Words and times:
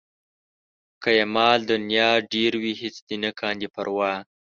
که 1.01 1.09
یې 1.17 1.25
مال 1.35 1.59
د 1.69 1.71
نيا 1.89 2.09
ډېر 2.33 2.51
وي 2.61 2.73
هېڅ 2.81 2.95
دې 3.07 3.17
نه 3.23 3.31
کاندي 3.39 3.67
پروا 3.75 4.13